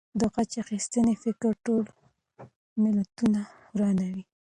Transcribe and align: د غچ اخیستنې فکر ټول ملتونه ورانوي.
د 0.19 0.21
غچ 0.33 0.51
اخیستنې 0.63 1.15
فکر 1.23 1.51
ټول 1.65 1.83
ملتونه 2.83 3.41
ورانوي. 3.75 4.23